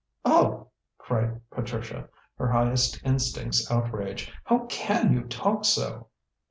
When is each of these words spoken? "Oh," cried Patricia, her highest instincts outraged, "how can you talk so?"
"Oh," 0.25 0.69
cried 0.97 1.47
Patricia, 1.51 2.09
her 2.37 2.49
highest 2.51 2.99
instincts 3.05 3.69
outraged, 3.69 4.31
"how 4.45 4.65
can 4.65 5.13
you 5.13 5.25
talk 5.25 5.63
so?" 5.63 6.07